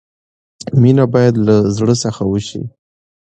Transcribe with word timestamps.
مینه 0.81 1.05
باید 1.13 1.35
لۀ 1.45 1.57
زړۀ 1.75 1.95
څخه 2.03 2.23
وشي. 2.31 2.61